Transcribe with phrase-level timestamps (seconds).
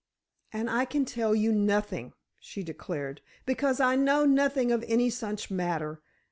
[0.51, 5.51] "And I can tell you nothing," she declared, "because I know nothing of any such
[5.51, 6.01] matter.